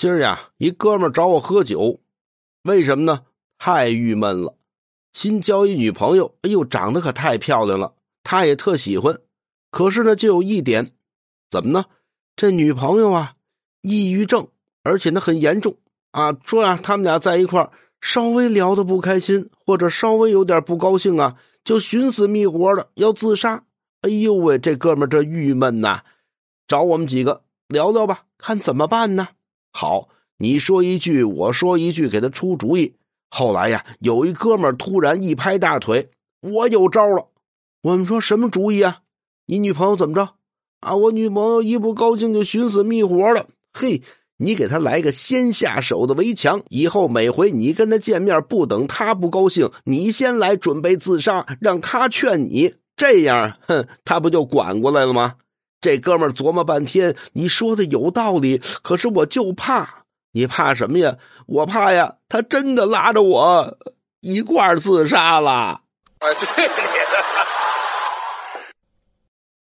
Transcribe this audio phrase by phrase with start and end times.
[0.00, 2.00] 今儿呀，一哥们找我喝酒，
[2.62, 3.20] 为什么呢？
[3.58, 4.56] 太郁闷了。
[5.12, 7.92] 新交一女朋友，哎呦，长得可太漂亮了，
[8.24, 9.20] 他也特喜欢。
[9.70, 10.92] 可是呢，就有一点，
[11.50, 11.84] 怎么呢？
[12.34, 13.34] 这女朋友啊，
[13.82, 14.48] 抑郁症，
[14.84, 15.76] 而且呢很严重
[16.12, 16.32] 啊。
[16.46, 17.70] 说呀，他们俩在一块儿，
[18.00, 23.64] 稍微聊的不开心，或者稍微有点不高兴啊，就寻死觅活的要自杀。
[24.00, 26.00] 哎呦喂，这哥们这郁闷呐，
[26.66, 29.28] 找我们几个聊聊吧，看怎么办呢？
[29.72, 30.08] 好，
[30.38, 32.94] 你说一句，我说一句，给他出主意。
[33.28, 36.10] 后来呀，有一哥们突然一拍大腿
[36.42, 37.28] ：“我有招了！”
[37.82, 39.02] 我们说什么主意啊？
[39.46, 40.34] 你女朋友怎么着？
[40.80, 43.46] 啊，我女朋友一不高兴就寻死觅活了。
[43.72, 44.02] 嘿，
[44.38, 55.36] 你给她来个先下手的围墙，以后每回你跟她见面，不等她不高兴，你先来准备自杀，让她劝你，这样，哼，她不就管过来了吗？
[55.80, 60.04] 这哥们琢磨半天，你说的有道理，可是我就怕。
[60.32, 61.16] 你怕什么呀？
[61.46, 63.78] 我怕呀，他真的拉着我
[64.20, 65.50] 一块儿自杀了。
[65.50, 65.80] 啊，
[66.20, 66.70] 对。